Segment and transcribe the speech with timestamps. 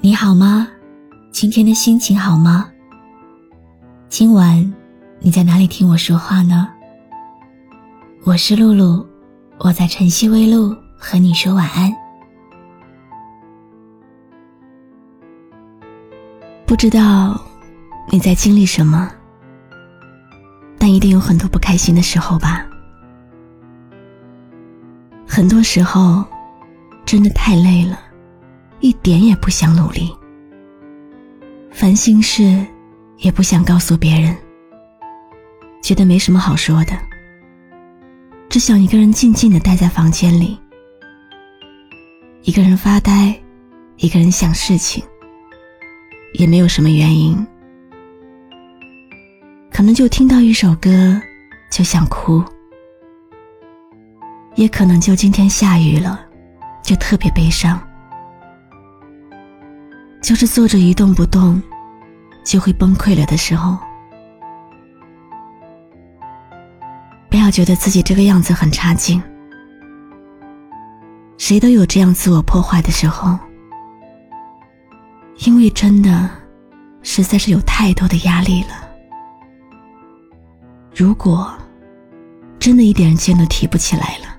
[0.00, 0.68] 你好吗？
[1.32, 2.70] 今天的心情好吗？
[4.08, 4.72] 今晚
[5.18, 6.68] 你在哪里听我说话呢？
[8.22, 9.04] 我是露露，
[9.58, 11.92] 我在晨曦微露和你说晚安。
[16.64, 17.40] 不知道
[18.08, 19.10] 你在经历什么，
[20.78, 22.64] 但一定有很多不开心的时候吧。
[25.26, 26.24] 很多时候，
[27.04, 27.98] 真的太累了，
[28.80, 30.14] 一点也不想努力，
[31.70, 32.64] 烦心事
[33.18, 34.36] 也不想告诉别人，
[35.82, 36.92] 觉得没什么好说的，
[38.48, 40.58] 只想一个人静静的待在房间里，
[42.42, 43.34] 一个人发呆，
[43.96, 45.02] 一个人想事情。
[46.34, 47.34] 也没有什么原因，
[49.72, 51.18] 可能就听到一首歌
[51.70, 52.44] 就想哭，
[54.54, 56.20] 也可能就今天下雨了，
[56.82, 57.80] 就特别悲伤，
[60.20, 61.60] 就是坐着一动不动
[62.44, 63.78] 就会崩溃了的时候。
[67.30, 69.22] 不要觉得自己这个样子很差劲，
[71.36, 73.38] 谁都有这样自我破坏的时候。
[75.46, 76.28] 因为真的，
[77.02, 78.70] 实在是有太多的压力了。
[80.92, 81.54] 如果
[82.58, 84.36] 真的一点劲都提不起来了，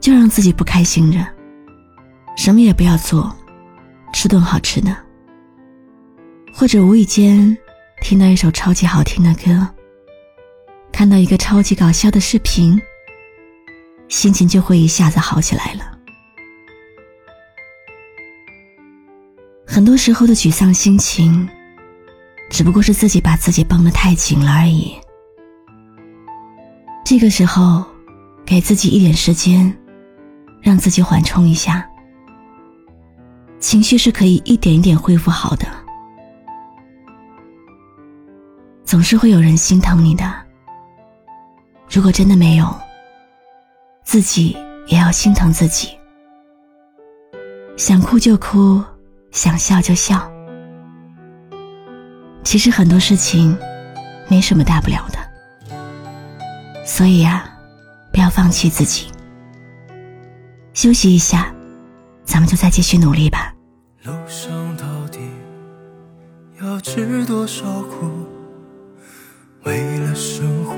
[0.00, 1.24] 就让自己不开心着，
[2.36, 3.32] 什么也不要做，
[4.14, 4.96] 吃顿好吃的，
[6.54, 7.54] 或者无意间
[8.00, 9.68] 听到一首超级好听的歌，
[10.92, 12.80] 看到一个超级搞笑的视频，
[14.08, 15.98] 心情就会一下子好起来了。
[19.66, 21.46] 很多时候的沮丧心情，
[22.48, 24.94] 只不过是自己把自己绷得太紧了而已。
[27.04, 27.84] 这个时候，
[28.46, 29.76] 给自己一点时间，
[30.62, 31.84] 让自己缓冲一下，
[33.64, 35.66] 情绪是可以一点一点恢复好的。
[38.84, 40.30] 总是会有人心疼你的，
[41.88, 42.78] 如果真的没有，
[44.04, 44.54] 自己
[44.86, 45.96] 也要心疼自己。
[47.74, 48.84] 想哭就哭。
[49.30, 50.30] 想笑就笑，
[52.44, 53.58] 其实很多事情
[54.28, 55.18] 没什么大不了的，
[56.86, 57.44] 所以呀，
[58.12, 59.10] 不要放弃自己，
[60.72, 61.52] 休息一下，
[62.24, 63.52] 咱们就再继续努力吧。
[64.04, 65.18] 路上到底
[66.60, 68.26] 要吃多少苦？
[69.62, 70.76] 为了生活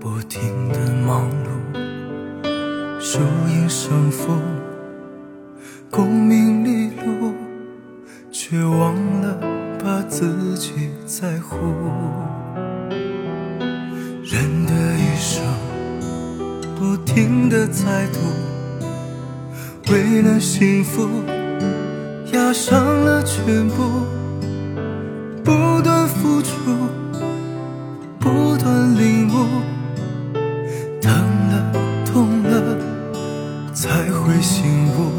[0.00, 4.32] 不停的忙碌，输赢胜负，
[5.88, 7.32] 功名利禄。
[8.36, 9.38] 却忘了
[9.82, 11.56] 把自己在乎。
[14.24, 15.42] 人的一生
[16.76, 21.08] 不停的在赌，为了幸福
[22.34, 24.02] 押上了全部，
[25.44, 26.50] 不断付出，
[28.18, 29.46] 不断领悟，
[31.00, 31.72] 疼了
[32.04, 32.76] 痛了
[33.72, 34.64] 才会醒
[34.98, 35.12] 悟。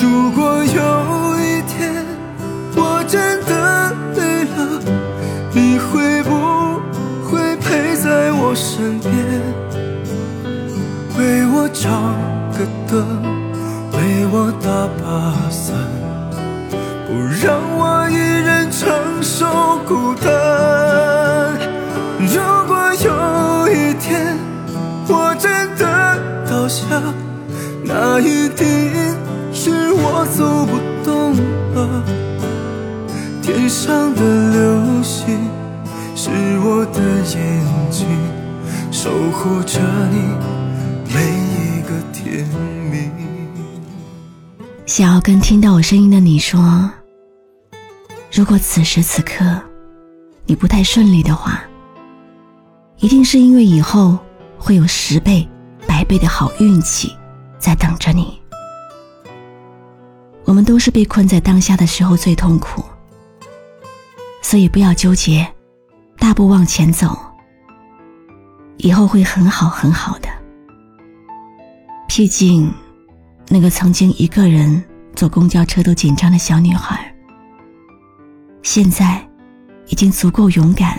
[0.00, 2.02] 如果有一天
[2.74, 4.80] 我真的累了，
[5.52, 6.80] 你会不
[7.28, 9.12] 会陪在我身边，
[11.18, 12.16] 为我掌
[12.56, 13.38] 个灯，
[14.32, 15.76] 我打把伞，
[17.06, 17.12] 不
[17.44, 18.88] 让我一人承
[19.20, 19.44] 受
[19.88, 20.28] 孤单？
[22.20, 24.38] 如果有一天
[25.08, 25.84] 我真的
[26.48, 26.86] 倒下，
[27.84, 28.90] 那一定。
[29.52, 31.34] 是我走不动
[31.74, 32.02] 了，
[33.42, 34.20] 天上的
[34.52, 35.50] 流星
[36.14, 36.30] 是
[36.64, 37.00] 我的
[37.34, 37.60] 眼
[37.90, 38.06] 睛，
[38.90, 39.80] 守护着
[40.10, 40.16] 你
[41.12, 42.48] 每一个天。
[44.90, 46.90] 想要跟听到我声音的你说，
[48.32, 49.44] 如果此时此刻
[50.46, 51.62] 你不太顺利的话，
[52.98, 54.18] 一定是因为以后
[54.58, 55.48] 会有十倍、
[55.86, 57.16] 百倍的好运气
[57.56, 58.36] 在等着你。
[60.44, 62.82] 我们都是被困在当下的时候最痛苦，
[64.42, 65.46] 所以不要纠结，
[66.18, 67.16] 大步往前走，
[68.78, 70.28] 以后会很好很好的。
[72.08, 72.74] 毕竟，
[73.50, 74.82] 那个曾经一个人
[75.14, 77.12] 坐公交车都紧张的小女孩，
[78.62, 79.20] 现在
[79.88, 80.98] 已经足够勇敢，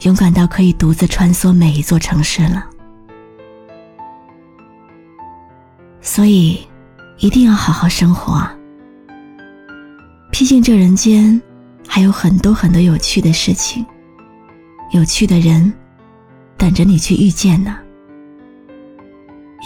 [0.00, 2.66] 勇敢到可以独自穿梭每一座城市了。
[6.00, 6.66] 所以。
[7.22, 8.56] 一定要好好生活啊，
[10.32, 11.38] 毕竟这人间
[11.86, 13.84] 还有很多很多有趣的事情，
[14.92, 15.70] 有趣的人
[16.56, 17.76] 等着你去遇见呢。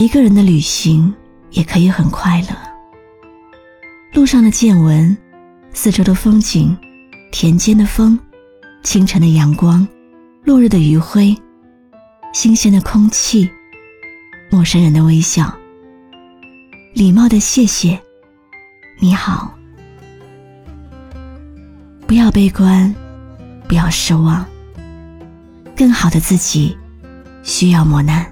[0.01, 1.15] 一个人的旅行
[1.55, 2.49] 也可以很快乐。
[4.13, 5.17] 路上的见闻，
[5.73, 6.77] 四周的风景，
[7.33, 8.19] 田间的风，
[8.83, 9.87] 清晨的阳光，
[10.45, 11.37] 落日的余晖，
[12.33, 13.49] 新鲜的空气，
[14.51, 15.53] 陌生人的微笑，
[16.93, 17.99] 礼貌的谢谢，
[18.99, 19.53] 你好。
[22.07, 22.93] 不要悲观，
[23.67, 24.45] 不要失望。
[25.77, 26.77] 更好的自己，
[27.43, 28.25] 需要磨难。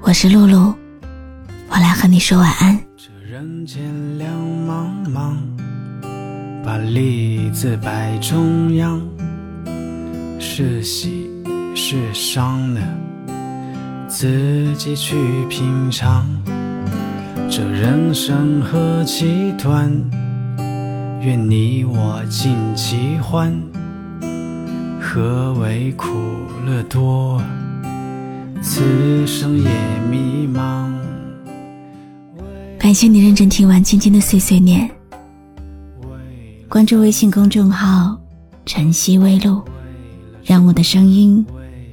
[0.00, 0.74] 我是露露，
[1.72, 2.76] 我来和你说晚安。
[2.96, 3.80] 这人间
[4.18, 4.28] 两
[4.66, 5.36] 茫茫，
[6.64, 9.00] 把利字摆中央，
[10.40, 11.28] 是喜
[11.76, 12.80] 是伤呢？
[14.08, 15.14] 自己去
[15.48, 16.26] 品尝。
[17.48, 19.88] 这人生何其短，
[21.22, 23.56] 愿你我尽其欢。
[25.00, 26.08] 何为苦
[26.66, 27.40] 乐多？
[28.60, 29.70] 此生也
[30.10, 30.89] 迷茫。
[32.90, 34.90] 感谢你认真听完今天的碎碎念。
[36.68, 38.18] 关注微信公众号
[38.66, 39.62] “晨曦微露”，
[40.42, 41.46] 让我的声音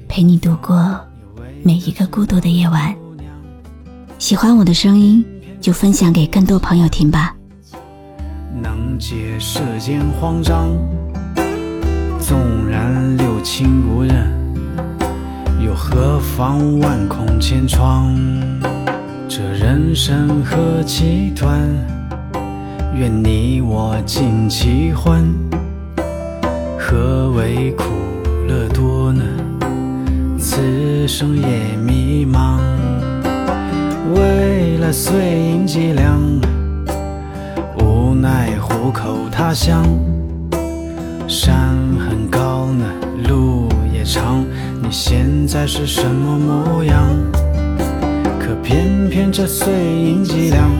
[0.07, 0.99] 陪你度过
[1.61, 2.95] 每一个孤独的夜晚。
[4.17, 5.23] 喜欢我的声音，
[5.61, 7.35] 就分享给更多朋友听吧。
[8.59, 10.75] 能解世间慌张。
[12.19, 14.33] 纵然六亲不认，
[15.63, 18.17] 又何妨万孔千疮？
[19.37, 21.61] 这人生何其短，
[22.95, 25.23] 愿你我尽其欢。
[26.75, 27.83] 何为苦
[28.47, 29.23] 乐多呢？
[30.39, 32.57] 此生也迷茫。
[34.15, 36.19] 为了碎银几两，
[37.77, 39.85] 无奈虎口他乡。
[41.27, 42.85] 山很高呢，
[43.29, 44.43] 路也长，
[44.81, 47.07] 你现在是什么模样？
[48.47, 50.71] 可偏偏这碎银几两，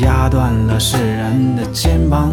[0.00, 2.32] 压断了世人的肩膀。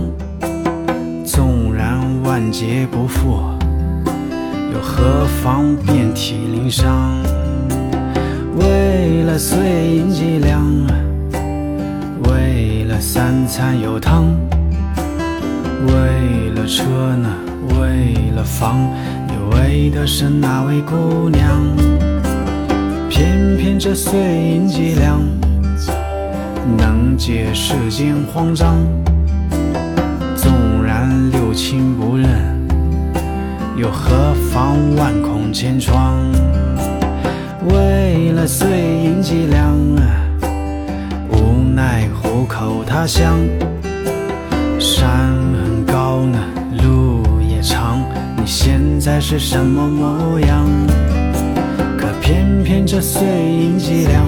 [1.25, 3.41] 纵然万劫不复，
[4.71, 7.11] 又何妨遍体鳞伤？
[8.55, 10.63] 为了碎银几两，
[12.29, 14.33] 为了三餐有汤。
[15.87, 16.85] 为了车
[17.17, 17.29] 呢，
[17.77, 18.79] 为了房，
[19.27, 22.12] 你为的是哪位姑娘？
[23.15, 25.21] 偏偏这碎银几两，
[26.75, 28.75] 能解世间慌张。
[30.35, 32.27] 纵然六亲不认，
[33.77, 36.17] 又何妨万孔千疮？
[37.69, 39.77] 为了碎银几两，
[41.29, 43.37] 无奈糊口他乡。
[44.79, 45.07] 山
[45.63, 45.85] 很。
[45.85, 46.39] 高呢，
[46.81, 47.99] 路也长，
[48.35, 50.65] 你现在是什么模样？
[52.23, 54.25] 偏偏这碎银几两，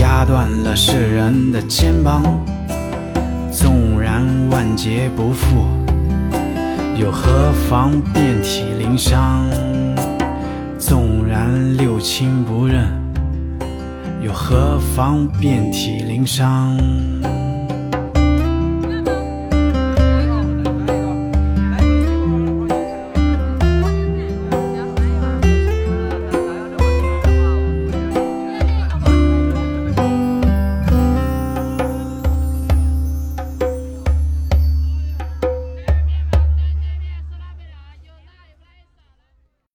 [0.00, 2.22] 压断了世人的肩膀。
[3.50, 5.66] 纵然万劫不复，
[6.96, 9.44] 又何妨遍体鳞伤？
[10.78, 12.88] 纵然六亲不认，
[14.22, 16.78] 又何妨遍体鳞伤？